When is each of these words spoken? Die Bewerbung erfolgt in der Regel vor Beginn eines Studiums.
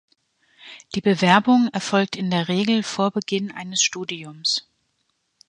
Die 0.95 1.01
Bewerbung 1.01 1.69
erfolgt 1.73 2.15
in 2.15 2.31
der 2.31 2.47
Regel 2.47 2.81
vor 2.81 3.11
Beginn 3.11 3.51
eines 3.51 3.83
Studiums. 3.83 4.67